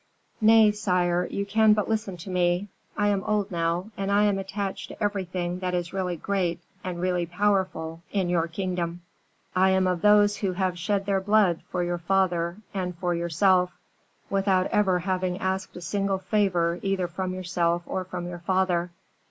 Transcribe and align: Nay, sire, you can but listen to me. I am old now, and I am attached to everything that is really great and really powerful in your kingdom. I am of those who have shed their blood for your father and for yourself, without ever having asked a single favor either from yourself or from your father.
Nay, 0.41 0.71
sire, 0.71 1.27
you 1.29 1.45
can 1.45 1.73
but 1.73 1.87
listen 1.87 2.17
to 2.17 2.31
me. 2.31 2.69
I 2.97 3.09
am 3.09 3.23
old 3.23 3.51
now, 3.51 3.91
and 3.95 4.11
I 4.11 4.23
am 4.23 4.39
attached 4.39 4.87
to 4.87 5.03
everything 5.03 5.59
that 5.59 5.75
is 5.75 5.93
really 5.93 6.17
great 6.17 6.59
and 6.83 6.99
really 6.99 7.27
powerful 7.27 8.01
in 8.11 8.27
your 8.27 8.47
kingdom. 8.47 9.01
I 9.55 9.69
am 9.69 9.85
of 9.85 10.01
those 10.01 10.37
who 10.37 10.53
have 10.53 10.79
shed 10.79 11.05
their 11.05 11.21
blood 11.21 11.61
for 11.69 11.83
your 11.83 11.99
father 11.99 12.57
and 12.73 12.97
for 12.97 13.13
yourself, 13.13 13.77
without 14.27 14.65
ever 14.71 14.97
having 14.97 15.37
asked 15.37 15.77
a 15.77 15.81
single 15.81 16.17
favor 16.17 16.79
either 16.81 17.07
from 17.07 17.35
yourself 17.35 17.83
or 17.85 18.03
from 18.03 18.25
your 18.27 18.39
father. 18.39 18.89